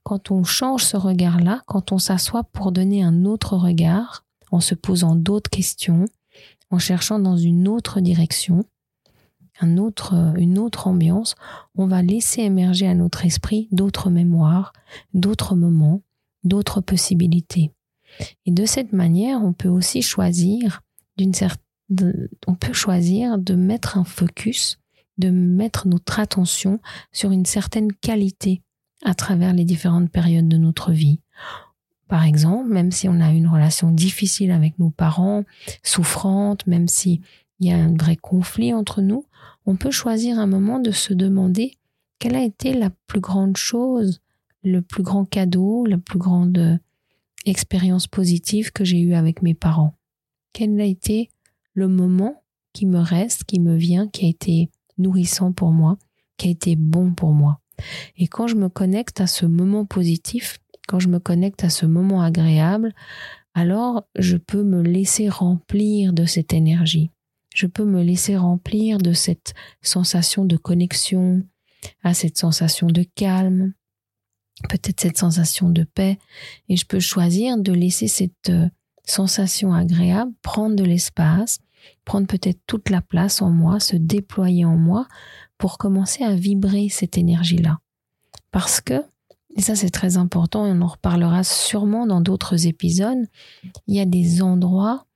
quand 0.02 0.30
on 0.30 0.44
change 0.44 0.84
ce 0.84 0.96
regard-là, 0.96 1.62
quand 1.66 1.92
on 1.92 1.98
s'assoit 1.98 2.44
pour 2.44 2.72
donner 2.72 3.02
un 3.02 3.24
autre 3.24 3.56
regard, 3.56 4.24
en 4.50 4.60
se 4.60 4.74
posant 4.74 5.14
d'autres 5.14 5.50
questions, 5.50 6.06
en 6.70 6.78
cherchant 6.78 7.18
dans 7.18 7.36
une 7.36 7.68
autre 7.68 8.00
direction, 8.00 8.64
autre, 9.78 10.34
une 10.36 10.58
autre 10.58 10.86
ambiance, 10.86 11.34
on 11.76 11.86
va 11.86 12.02
laisser 12.02 12.42
émerger 12.42 12.86
à 12.86 12.94
notre 12.94 13.24
esprit 13.24 13.68
d'autres 13.72 14.10
mémoires, 14.10 14.72
d'autres 15.14 15.54
moments, 15.54 16.02
d'autres 16.44 16.80
possibilités. 16.80 17.72
Et 18.46 18.50
de 18.50 18.66
cette 18.66 18.92
manière, 18.92 19.42
on 19.44 19.52
peut 19.52 19.68
aussi 19.68 20.02
choisir 20.02 20.82
d'une 21.16 21.34
certaine, 21.34 21.64
on 22.46 22.54
peut 22.54 22.72
choisir 22.72 23.38
de 23.38 23.54
mettre 23.54 23.98
un 23.98 24.04
focus, 24.04 24.78
de 25.18 25.30
mettre 25.30 25.88
notre 25.88 26.20
attention 26.20 26.80
sur 27.12 27.30
une 27.32 27.44
certaine 27.44 27.92
qualité 27.92 28.62
à 29.04 29.14
travers 29.14 29.52
les 29.52 29.64
différentes 29.64 30.10
périodes 30.10 30.48
de 30.48 30.56
notre 30.56 30.92
vie. 30.92 31.20
par 32.08 32.24
exemple, 32.24 32.68
même 32.70 32.90
si 32.90 33.08
on 33.08 33.20
a 33.20 33.30
une 33.30 33.46
relation 33.46 33.92
difficile 33.92 34.50
avec 34.50 34.78
nos 34.80 34.90
parents, 34.90 35.44
souffrante, 35.84 36.66
même 36.66 36.88
s'il 37.60 37.68
y 37.68 37.72
a 37.72 37.76
un 37.76 37.94
vrai 37.94 38.16
conflit 38.16 38.72
entre 38.72 39.02
nous, 39.02 39.26
on 39.66 39.76
peut 39.76 39.90
choisir 39.90 40.38
un 40.38 40.46
moment 40.46 40.80
de 40.80 40.92
se 40.92 41.12
demander 41.12 41.76
quelle 42.18 42.34
a 42.34 42.42
été 42.42 42.72
la 42.72 42.90
plus 43.06 43.20
grande 43.20 43.58
chose, 43.58 44.20
le 44.62 44.80
plus 44.80 45.02
grand 45.02 45.26
cadeau, 45.26 45.84
la 45.84 45.98
plus 45.98 46.18
grande 46.18 46.80
expérience 47.44 48.06
positive 48.06 48.72
que 48.72 48.84
j'ai 48.84 49.00
eue 49.00 49.14
avec 49.14 49.42
mes 49.42 49.54
parents. 49.54 49.94
Quel 50.54 50.80
a 50.80 50.84
été 50.84 51.28
le 51.74 51.86
moment 51.86 52.42
qui 52.72 52.86
me 52.86 52.98
reste, 52.98 53.44
qui 53.44 53.60
me 53.60 53.76
vient, 53.76 54.08
qui 54.08 54.24
a 54.24 54.28
été 54.28 54.70
nourrissant 54.96 55.52
pour 55.52 55.70
moi, 55.70 55.98
qui 56.38 56.48
a 56.48 56.50
été 56.50 56.76
bon 56.76 57.12
pour 57.12 57.32
moi? 57.32 57.60
Et 58.16 58.26
quand 58.26 58.46
je 58.46 58.56
me 58.56 58.68
connecte 58.68 59.20
à 59.20 59.26
ce 59.26 59.44
moment 59.44 59.84
positif, 59.84 60.58
quand 60.88 60.98
je 60.98 61.08
me 61.08 61.18
connecte 61.18 61.62
à 61.62 61.70
ce 61.70 61.84
moment 61.84 62.22
agréable, 62.22 62.94
alors 63.52 64.04
je 64.18 64.36
peux 64.38 64.62
me 64.62 64.82
laisser 64.82 65.28
remplir 65.28 66.12
de 66.12 66.24
cette 66.24 66.52
énergie. 66.52 67.10
Je 67.54 67.66
peux 67.66 67.84
me 67.84 68.02
laisser 68.02 68.36
remplir 68.36 68.98
de 68.98 69.12
cette 69.12 69.54
sensation 69.82 70.44
de 70.44 70.56
connexion, 70.56 71.42
à 72.02 72.14
cette 72.14 72.38
sensation 72.38 72.86
de 72.86 73.02
calme, 73.14 73.72
peut-être 74.68 75.00
cette 75.00 75.18
sensation 75.18 75.70
de 75.70 75.84
paix, 75.84 76.18
et 76.68 76.76
je 76.76 76.86
peux 76.86 77.00
choisir 77.00 77.58
de 77.58 77.72
laisser 77.72 78.08
cette 78.08 78.50
euh, 78.50 78.68
sensation 79.04 79.72
agréable 79.72 80.32
prendre 80.42 80.76
de 80.76 80.84
l'espace, 80.84 81.58
prendre 82.04 82.26
peut-être 82.26 82.60
toute 82.66 82.90
la 82.90 83.00
place 83.00 83.42
en 83.42 83.50
moi, 83.50 83.80
se 83.80 83.96
déployer 83.96 84.64
en 84.64 84.76
moi 84.76 85.06
pour 85.58 85.78
commencer 85.78 86.22
à 86.22 86.34
vibrer 86.34 86.88
cette 86.88 87.18
énergie-là. 87.18 87.78
Parce 88.50 88.80
que, 88.80 89.04
et 89.56 89.62
ça 89.62 89.74
c'est 89.74 89.90
très 89.90 90.16
important 90.16 90.66
et 90.66 90.72
on 90.72 90.82
en 90.82 90.86
reparlera 90.86 91.42
sûrement 91.42 92.06
dans 92.06 92.20
d'autres 92.20 92.66
épisodes, 92.66 93.26
il 93.86 93.96
y 93.96 94.00
a 94.00 94.06
des 94.06 94.42
endroits 94.42 95.06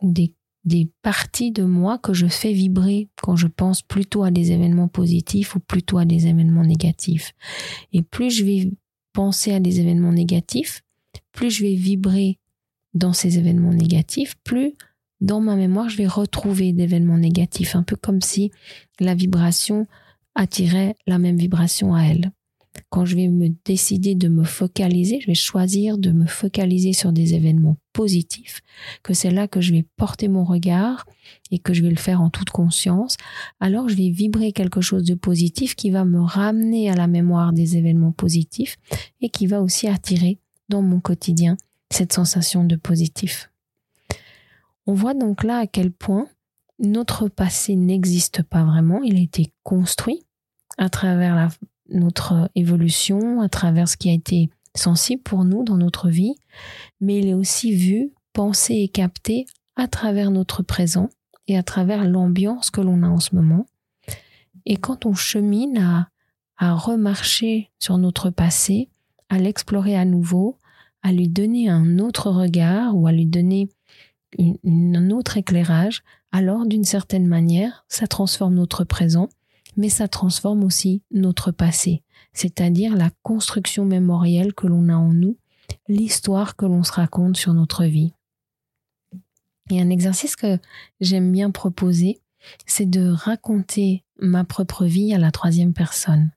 ou 0.00 0.12
des, 0.12 0.34
des 0.64 0.90
parties 1.02 1.52
de 1.52 1.64
moi 1.64 1.98
que 1.98 2.12
je 2.12 2.26
fais 2.26 2.52
vibrer 2.52 3.08
quand 3.22 3.36
je 3.36 3.46
pense 3.46 3.82
plutôt 3.82 4.24
à 4.24 4.30
des 4.30 4.52
événements 4.52 4.88
positifs 4.88 5.56
ou 5.56 5.60
plutôt 5.60 5.98
à 5.98 6.04
des 6.04 6.26
événements 6.26 6.64
négatifs. 6.64 7.32
Et 7.92 8.02
plus 8.02 8.30
je 8.30 8.44
vais 8.44 8.70
penser 9.12 9.52
à 9.52 9.60
des 9.60 9.80
événements 9.80 10.12
négatifs, 10.12 10.82
plus 11.32 11.50
je 11.50 11.62
vais 11.62 11.74
vibrer 11.74 12.38
dans 12.94 13.12
ces 13.12 13.38
événements 13.38 13.72
négatifs, 13.72 14.36
plus 14.44 14.74
dans 15.20 15.40
ma 15.40 15.56
mémoire, 15.56 15.88
je 15.88 15.96
vais 15.96 16.06
retrouver 16.06 16.72
d'événements 16.72 17.18
négatifs, 17.18 17.76
un 17.76 17.82
peu 17.82 17.96
comme 17.96 18.22
si 18.22 18.50
la 19.00 19.14
vibration 19.14 19.86
attirait 20.34 20.96
la 21.06 21.18
même 21.18 21.36
vibration 21.36 21.94
à 21.94 22.04
elle. 22.04 22.32
Quand 22.88 23.04
je 23.04 23.16
vais 23.16 23.28
me 23.28 23.48
décider 23.64 24.14
de 24.14 24.28
me 24.28 24.44
focaliser, 24.44 25.20
je 25.20 25.26
vais 25.26 25.34
choisir 25.34 25.98
de 25.98 26.10
me 26.10 26.26
focaliser 26.26 26.92
sur 26.92 27.12
des 27.12 27.34
événements 27.34 27.76
positifs, 27.92 28.60
que 29.02 29.14
c'est 29.14 29.30
là 29.30 29.48
que 29.48 29.60
je 29.60 29.72
vais 29.72 29.84
porter 29.96 30.28
mon 30.28 30.44
regard 30.44 31.06
et 31.50 31.58
que 31.58 31.74
je 31.74 31.82
vais 31.82 31.90
le 31.90 31.96
faire 31.96 32.20
en 32.20 32.30
toute 32.30 32.50
conscience, 32.50 33.16
alors 33.60 33.88
je 33.88 33.96
vais 33.96 34.10
vibrer 34.10 34.52
quelque 34.52 34.80
chose 34.80 35.04
de 35.04 35.14
positif 35.14 35.74
qui 35.74 35.90
va 35.90 36.04
me 36.04 36.20
ramener 36.20 36.90
à 36.90 36.94
la 36.94 37.06
mémoire 37.06 37.52
des 37.52 37.76
événements 37.76 38.12
positifs 38.12 38.76
et 39.20 39.28
qui 39.28 39.46
va 39.46 39.60
aussi 39.60 39.86
attirer 39.86 40.38
dans 40.68 40.82
mon 40.82 41.00
quotidien 41.00 41.56
cette 41.90 42.12
sensation 42.12 42.64
de 42.64 42.76
positif. 42.76 43.50
On 44.86 44.94
voit 44.94 45.14
donc 45.14 45.44
là 45.44 45.58
à 45.58 45.66
quel 45.66 45.90
point 45.92 46.26
notre 46.78 47.28
passé 47.28 47.76
n'existe 47.76 48.42
pas 48.42 48.64
vraiment, 48.64 49.02
il 49.02 49.16
a 49.16 49.20
été 49.20 49.52
construit 49.62 50.24
à 50.78 50.88
travers 50.88 51.50
notre 51.90 52.50
évolution, 52.54 53.40
à 53.40 53.48
travers 53.48 53.88
ce 53.88 53.96
qui 53.96 54.10
a 54.10 54.12
été 54.12 54.50
sensible 54.76 55.22
pour 55.22 55.44
nous 55.44 55.64
dans 55.64 55.76
notre 55.76 56.08
vie, 56.08 56.34
mais 57.00 57.18
il 57.18 57.28
est 57.28 57.34
aussi 57.34 57.74
vu, 57.74 58.12
pensé 58.32 58.74
et 58.74 58.88
capté 58.88 59.46
à 59.76 59.88
travers 59.88 60.30
notre 60.30 60.62
présent 60.62 61.10
et 61.48 61.56
à 61.56 61.62
travers 61.62 62.04
l'ambiance 62.04 62.70
que 62.70 62.80
l'on 62.80 63.02
a 63.02 63.08
en 63.08 63.18
ce 63.18 63.34
moment. 63.34 63.66
Et 64.66 64.76
quand 64.76 65.06
on 65.06 65.14
chemine 65.14 65.78
à, 65.78 66.08
remarcher 66.62 67.70
sur 67.78 67.96
notre 67.96 68.28
passé, 68.28 68.90
à 69.30 69.38
l'explorer 69.38 69.96
à 69.96 70.04
nouveau, 70.04 70.58
à 71.02 71.10
lui 71.10 71.26
donner 71.26 71.70
un 71.70 71.98
autre 71.98 72.30
regard 72.30 72.94
ou 72.94 73.06
à 73.06 73.12
lui 73.12 73.24
donner 73.24 73.70
un 74.38 75.10
autre 75.10 75.38
éclairage, 75.38 76.02
alors 76.32 76.66
d'une 76.66 76.84
certaine 76.84 77.26
manière, 77.26 77.86
ça 77.88 78.06
transforme 78.06 78.54
notre 78.54 78.84
présent, 78.84 79.30
mais 79.80 79.88
ça 79.88 80.08
transforme 80.08 80.62
aussi 80.62 81.02
notre 81.10 81.52
passé, 81.52 82.02
c'est-à-dire 82.34 82.94
la 82.94 83.08
construction 83.22 83.86
mémorielle 83.86 84.52
que 84.52 84.66
l'on 84.66 84.90
a 84.90 84.94
en 84.94 85.10
nous, 85.10 85.38
l'histoire 85.88 86.54
que 86.54 86.66
l'on 86.66 86.82
se 86.82 86.92
raconte 86.92 87.38
sur 87.38 87.54
notre 87.54 87.84
vie. 87.84 88.12
Et 89.70 89.80
un 89.80 89.88
exercice 89.88 90.36
que 90.36 90.58
j'aime 91.00 91.32
bien 91.32 91.50
proposer, 91.50 92.20
c'est 92.66 92.90
de 92.90 93.08
raconter 93.08 94.04
ma 94.20 94.44
propre 94.44 94.84
vie 94.84 95.14
à 95.14 95.18
la 95.18 95.30
troisième 95.30 95.72
personne. 95.72 96.30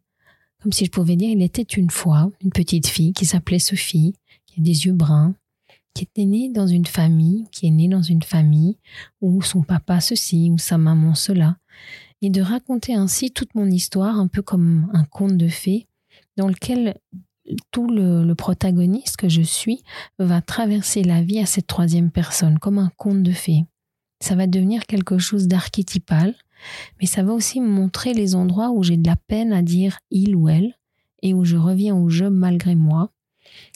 Comme 0.62 0.72
si 0.72 0.86
je 0.86 0.92
pouvais 0.92 1.18
dire, 1.18 1.30
il 1.30 1.42
était 1.42 1.64
une 1.64 1.90
fois 1.90 2.32
une 2.42 2.52
petite 2.52 2.88
fille 2.88 3.12
qui 3.12 3.26
s'appelait 3.26 3.60
Sophie, 3.60 4.16
qui 4.46 4.62
a 4.62 4.64
des 4.64 4.86
yeux 4.86 4.94
bruns, 4.94 5.36
qui 5.94 6.06
était 6.06 6.24
née 6.24 6.50
dans 6.50 6.68
une 6.68 6.86
famille, 6.86 7.46
qui 7.52 7.68
est 7.68 7.72
née 7.72 7.90
dans 7.90 8.02
une 8.02 8.24
famille 8.24 8.78
où 9.20 9.42
son 9.42 9.64
papa 9.64 10.00
ceci, 10.00 10.50
ou 10.50 10.58
sa 10.58 10.78
maman 10.78 11.14
cela, 11.14 11.58
et 12.22 12.30
de 12.30 12.42
raconter 12.42 12.94
ainsi 12.94 13.32
toute 13.32 13.56
mon 13.56 13.70
histoire, 13.70 14.20
un 14.20 14.28
peu 14.28 14.42
comme 14.42 14.90
un 14.94 15.04
conte 15.04 15.38
de 15.38 15.48
fées, 15.48 15.88
dans 16.38 16.48
lequel 16.48 16.96
tout 17.72 17.88
le, 17.88 18.34
protagoniste 18.34 19.18
que 19.18 19.30
je 19.30 19.42
suis 19.42 19.84
va 20.20 20.42
traverser 20.42 21.04
la 21.04 21.22
vie 21.22 21.40
à 21.40 21.46
cette 21.46 21.68
troisième 21.68 22.12
personne, 22.12 22.60
comme 22.60 22.80
un 22.80 22.92
conte 22.98 23.24
de 23.24 23.32
fées. 23.32 23.66
Ça 24.22 24.36
va 24.36 24.48
devenir 24.48 24.86
quelque 24.86 25.18
chose 25.18 25.48
d'archétypal, 25.48 26.36
mais 27.00 27.08
ça 27.08 27.24
va 27.24 27.34
aussi 27.34 27.60
me 27.60 27.68
montrer 27.68 28.14
les 28.14 28.36
endroits 28.36 28.72
où 28.72 28.84
j'ai 28.84 28.98
de 28.98 29.08
la 29.08 29.18
peine 29.18 29.52
à 29.52 29.62
dire 29.62 30.00
il 30.10 30.36
ou 30.36 30.48
elle, 30.48 30.74
et 31.22 31.34
où 31.34 31.44
je 31.44 31.58
reviens 31.58 31.96
au 31.96 32.10
jeu 32.10 32.30
malgré 32.30 32.76
moi, 32.76 33.12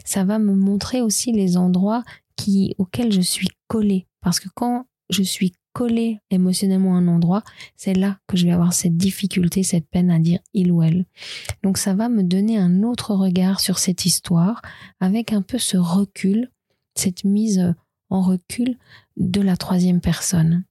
ça 0.05 0.23
va 0.23 0.39
me 0.39 0.53
montrer 0.53 1.01
aussi 1.01 1.31
les 1.31 1.57
endroits 1.57 2.03
qui, 2.35 2.75
auxquels 2.77 3.11
je 3.11 3.21
suis 3.21 3.49
collée. 3.67 4.07
Parce 4.21 4.39
que 4.39 4.49
quand 4.55 4.85
je 5.09 5.23
suis 5.23 5.53
collée 5.77 6.21
émotionnellement 6.31 6.95
un 6.95 7.07
endroit, 7.07 7.43
c'est 7.75 7.93
là 7.93 8.17
que 8.25 8.35
je 8.35 8.47
vais 8.47 8.51
avoir 8.51 8.73
cette 8.73 8.97
difficulté, 8.97 9.61
cette 9.61 9.87
peine 9.87 10.09
à 10.09 10.17
dire 10.17 10.39
il 10.55 10.71
ou 10.71 10.81
elle. 10.81 11.05
Donc 11.61 11.77
ça 11.77 11.93
va 11.93 12.09
me 12.09 12.23
donner 12.23 12.57
un 12.57 12.81
autre 12.81 13.13
regard 13.13 13.59
sur 13.59 13.77
cette 13.77 14.03
histoire 14.03 14.63
avec 14.99 15.33
un 15.33 15.43
peu 15.43 15.59
ce 15.59 15.77
recul, 15.77 16.49
cette 16.95 17.25
mise 17.25 17.75
en 18.09 18.23
recul 18.23 18.75
de 19.17 19.39
la 19.39 19.55
troisième 19.55 20.01
personne. 20.01 20.63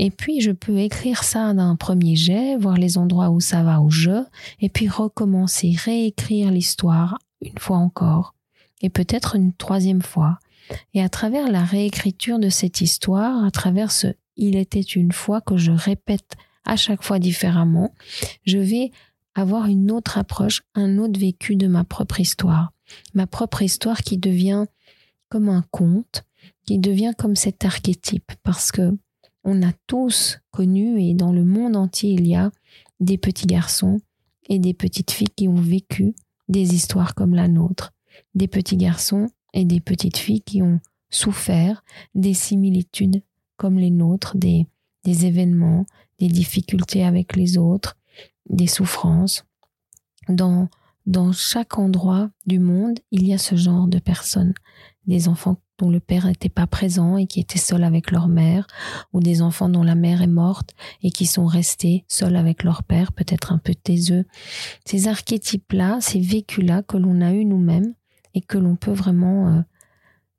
Et 0.00 0.10
puis, 0.10 0.40
je 0.40 0.50
peux 0.50 0.78
écrire 0.78 1.22
ça 1.22 1.54
d'un 1.54 1.76
premier 1.76 2.16
jet, 2.16 2.56
voir 2.56 2.76
les 2.76 2.98
endroits 2.98 3.30
où 3.30 3.38
ça 3.38 3.62
va 3.62 3.80
au 3.80 3.90
jeu, 3.90 4.26
et 4.58 4.68
puis 4.68 4.88
recommencer, 4.88 5.76
réécrire 5.78 6.50
l'histoire 6.50 7.18
une 7.40 7.58
fois 7.58 7.76
encore, 7.76 8.34
et 8.80 8.88
peut-être 8.88 9.36
une 9.36 9.52
troisième 9.52 10.02
fois. 10.02 10.38
Et 10.94 11.02
à 11.02 11.08
travers 11.08 11.50
la 11.50 11.64
réécriture 11.64 12.38
de 12.38 12.48
cette 12.48 12.80
histoire, 12.80 13.44
à 13.44 13.50
travers 13.50 13.90
ce 13.90 14.08
il 14.36 14.56
était 14.56 14.80
une 14.80 15.12
fois 15.12 15.40
que 15.40 15.56
je 15.56 15.72
répète 15.72 16.36
à 16.64 16.76
chaque 16.76 17.02
fois 17.02 17.18
différemment, 17.18 17.94
je 18.44 18.58
vais 18.58 18.90
avoir 19.34 19.66
une 19.66 19.90
autre 19.90 20.18
approche, 20.18 20.62
un 20.74 20.98
autre 20.98 21.18
vécu 21.18 21.56
de 21.56 21.66
ma 21.66 21.84
propre 21.84 22.20
histoire. 22.20 22.72
Ma 23.14 23.26
propre 23.26 23.62
histoire 23.62 24.02
qui 24.02 24.18
devient 24.18 24.66
comme 25.28 25.48
un 25.48 25.64
conte, 25.70 26.24
qui 26.66 26.78
devient 26.78 27.12
comme 27.16 27.36
cet 27.36 27.64
archétype, 27.64 28.32
parce 28.42 28.70
que 28.72 28.96
on 29.44 29.62
a 29.62 29.72
tous 29.86 30.38
connu 30.50 31.02
et 31.02 31.14
dans 31.14 31.32
le 31.32 31.44
monde 31.44 31.76
entier 31.76 32.12
il 32.12 32.28
y 32.28 32.36
a 32.36 32.52
des 33.00 33.18
petits 33.18 33.46
garçons 33.46 34.00
et 34.48 34.58
des 34.58 34.74
petites 34.74 35.10
filles 35.10 35.32
qui 35.34 35.48
ont 35.48 35.54
vécu 35.54 36.14
des 36.48 36.74
histoires 36.74 37.14
comme 37.14 37.34
la 37.34 37.48
nôtre, 37.48 37.92
des 38.34 38.46
petits 38.46 38.76
garçons 38.76 39.28
et 39.52 39.64
des 39.64 39.80
petites 39.80 40.16
filles 40.16 40.42
qui 40.42 40.62
ont 40.62 40.80
souffert 41.10 41.84
des 42.14 42.34
similitudes 42.34 43.22
comme 43.56 43.78
les 43.78 43.90
nôtres, 43.90 44.36
des, 44.36 44.66
des 45.04 45.26
événements, 45.26 45.86
des 46.18 46.28
difficultés 46.28 47.04
avec 47.04 47.36
les 47.36 47.58
autres, 47.58 47.96
des 48.48 48.66
souffrances. 48.66 49.44
Dans, 50.28 50.68
dans 51.06 51.32
chaque 51.32 51.78
endroit 51.78 52.30
du 52.46 52.58
monde, 52.58 52.98
il 53.10 53.26
y 53.26 53.34
a 53.34 53.38
ce 53.38 53.56
genre 53.56 53.88
de 53.88 53.98
personnes, 53.98 54.54
des 55.06 55.28
enfants 55.28 55.58
dont 55.78 55.90
le 55.90 56.00
père 56.00 56.26
n'était 56.26 56.48
pas 56.48 56.66
présent 56.68 57.16
et 57.16 57.26
qui 57.26 57.40
étaient 57.40 57.58
seuls 57.58 57.82
avec 57.82 58.12
leur 58.12 58.28
mère, 58.28 58.66
ou 59.12 59.20
des 59.20 59.42
enfants 59.42 59.68
dont 59.68 59.82
la 59.82 59.96
mère 59.96 60.22
est 60.22 60.28
morte 60.28 60.74
et 61.02 61.10
qui 61.10 61.26
sont 61.26 61.46
restés 61.46 62.04
seuls 62.06 62.36
avec 62.36 62.62
leur 62.62 62.84
père, 62.84 63.12
peut-être 63.12 63.52
un 63.52 63.58
peu 63.58 63.74
taiseux. 63.74 64.24
Ces 64.84 65.08
archétypes-là, 65.08 65.98
ces 66.00 66.20
vécus-là 66.20 66.82
que 66.82 66.96
l'on 66.96 67.20
a 67.20 67.32
eu 67.32 67.44
nous-mêmes 67.44 67.94
et 68.34 68.40
que 68.40 68.58
l'on 68.58 68.76
peut 68.76 68.92
vraiment 68.92 69.48
euh, 69.48 69.60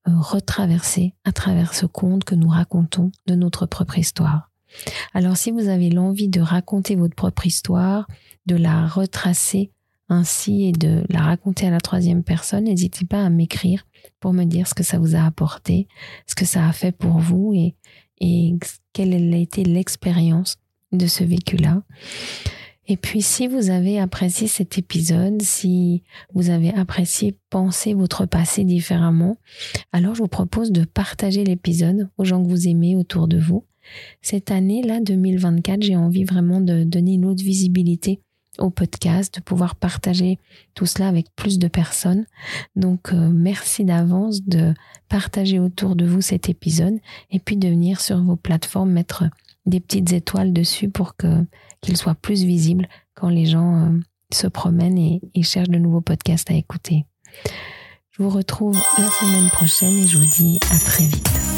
euh, 0.08 0.20
retraverser 0.20 1.14
à 1.24 1.32
travers 1.32 1.74
ce 1.74 1.86
conte 1.86 2.24
que 2.24 2.36
nous 2.36 2.50
racontons 2.50 3.12
de 3.28 3.36
notre 3.36 3.66
propre 3.66 3.98
histoire. 3.98 4.50
Alors 5.14 5.38
si 5.38 5.52
vous 5.52 5.70
avez 5.70 5.90
l'envie 5.90 6.30
de 6.30 6.42
raconter 6.42 6.96
votre 6.96 7.16
propre 7.16 7.46
histoire, 7.46 8.08
de 8.46 8.56
la 8.56 8.88
retracer 8.88 9.72
ainsi 10.10 10.66
et 10.66 10.72
de 10.72 11.04
la 11.10 11.22
raconter 11.22 11.68
à 11.68 11.72
la 11.72 11.80
troisième 11.80 12.24
personne, 12.24 12.66
n'hésitez 12.66 13.06
pas 13.06 13.24
à 13.24 13.30
m'écrire 13.30 13.86
pour 14.20 14.34
me 14.34 14.44
dire 14.44 14.68
ce 14.68 14.74
que 14.74 14.84
ça 14.84 15.00
vous 15.00 15.16
a 15.16 15.24
apporté, 15.24 15.88
ce 16.28 16.36
que 16.36 16.46
ça 16.46 16.68
a 16.68 16.74
fait 16.74 16.92
pour 16.92 17.20
vous 17.20 17.54
et, 17.54 17.76
et 18.20 18.56
quelle 18.92 19.14
a 19.14 19.38
été 19.38 19.64
l'expérience 19.64 20.58
de 20.92 21.08
ce 21.08 21.24
vécu-là. 21.24 21.84
Et 22.88 22.98
puis 22.98 23.22
si 23.22 23.48
vous 23.48 23.70
avez 23.70 24.00
apprécié 24.00 24.48
cet 24.48 24.78
épisode, 24.78 25.42
si 25.42 26.04
vous 26.34 26.50
avez 26.50 26.74
apprécié 26.74 27.38
penser 27.50 27.94
votre 27.94 28.26
passé 28.26 28.66
différemment, 28.66 29.38
alors 29.94 30.16
je 30.16 30.22
vous 30.22 30.28
propose 30.28 30.72
de 30.72 30.84
partager 30.84 31.46
l'épisode 31.46 32.10
aux 32.18 32.26
gens 32.26 32.44
que 32.44 32.50
vous 32.50 32.68
aimez 32.68 32.96
autour 32.96 33.28
de 33.28 33.40
vous. 33.40 33.66
Cette 34.22 34.52
année-là, 34.52 35.00
2024, 35.02 35.82
j'ai 35.82 35.96
envie 35.96 36.24
vraiment 36.24 36.62
de 36.62 36.84
donner 36.84 37.14
une 37.14 37.26
autre 37.26 37.44
visibilité 37.44 38.20
au 38.60 38.70
podcast, 38.70 39.36
de 39.36 39.42
pouvoir 39.42 39.76
partager 39.76 40.38
tout 40.76 40.86
cela 40.86 41.08
avec 41.08 41.28
plus 41.36 41.58
de 41.58 41.68
personnes. 41.68 42.26
Donc 42.76 43.12
euh, 43.12 43.30
merci 43.30 43.84
d'avance 43.84 44.44
de 44.44 44.74
partager 45.10 45.60
autour 45.60 45.96
de 45.96 46.06
vous 46.06 46.22
cet 46.22 46.50
épisode 46.50 47.00
et 47.32 47.40
puis 47.40 47.58
de 47.58 47.68
venir 47.68 48.00
sur 48.00 48.22
vos 48.22 48.36
plateformes 48.36 48.92
mettre 48.92 49.26
des 49.66 49.80
petites 49.80 50.12
étoiles 50.12 50.54
dessus 50.54 50.90
pour 50.90 51.16
que 51.16 51.46
qu'il 51.84 51.98
soit 51.98 52.16
plus 52.16 52.44
visible 52.44 52.88
quand 53.14 53.30
les 53.30 53.46
gens 53.46 53.76
euh, 53.76 54.00
se 54.32 54.48
promènent 54.48 54.98
et, 54.98 55.22
et 55.36 55.44
cherchent 55.44 55.70
de 55.70 55.78
nouveaux 55.78 56.02
podcasts 56.02 56.50
à 56.50 56.56
écouter. 56.56 57.06
Je 58.12 58.24
vous 58.24 58.30
retrouve 58.30 58.78
la 58.98 59.08
semaine 59.08 59.50
prochaine 59.52 59.96
et 59.98 60.08
je 60.08 60.18
vous 60.18 60.30
dis 60.36 60.60
à 60.72 60.80
très 60.80 61.06
vite. 61.06 61.53